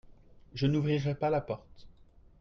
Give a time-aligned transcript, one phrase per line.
[0.55, 1.87] Je n'ouvrirai pas la porte.